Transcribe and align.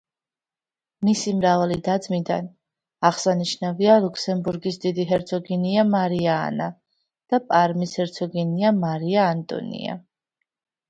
მისი 1.07 1.33
მრავალი 1.41 1.75
და-ძმიდან 1.87 2.47
აღსანიშნავია 3.09 3.99
ლუქსემბურგის 4.07 4.81
დიდი 4.87 5.07
ჰერცოგინია 5.13 5.85
მარია 5.93 6.37
ანა 6.49 6.69
და 7.35 7.41
პარმის 7.53 7.97
ჰერცოგინია 8.01 8.77
მარია 8.85 9.31
ანტონია. 9.37 9.99